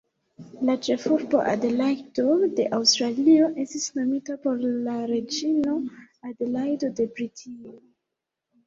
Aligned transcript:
La 0.69 0.75
ĉefurbo 0.85 1.41
Adelajdo 1.51 2.25
de 2.61 2.65
Aŭstralio 2.79 3.51
estis 3.65 3.87
nomita 4.01 4.39
por 4.47 4.65
la 4.89 4.97
reĝino 5.15 5.79
Adelajdo 6.33 6.95
de 7.03 7.11
Britio. 7.17 7.81